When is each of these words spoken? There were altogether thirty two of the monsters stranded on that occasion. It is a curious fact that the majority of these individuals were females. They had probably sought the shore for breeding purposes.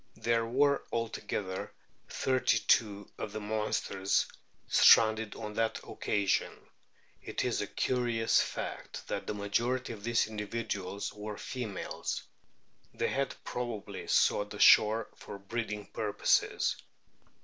There 0.17 0.47
were 0.47 0.83
altogether 0.91 1.71
thirty 2.09 2.57
two 2.57 3.07
of 3.19 3.33
the 3.33 3.39
monsters 3.39 4.25
stranded 4.67 5.35
on 5.35 5.53
that 5.53 5.79
occasion. 5.87 6.51
It 7.21 7.45
is 7.45 7.61
a 7.61 7.67
curious 7.67 8.41
fact 8.41 9.07
that 9.09 9.27
the 9.27 9.35
majority 9.35 9.93
of 9.93 10.03
these 10.03 10.25
individuals 10.25 11.13
were 11.13 11.37
females. 11.37 12.23
They 12.95 13.09
had 13.09 13.35
probably 13.43 14.07
sought 14.07 14.49
the 14.49 14.59
shore 14.59 15.07
for 15.17 15.37
breeding 15.37 15.85
purposes. 15.85 16.77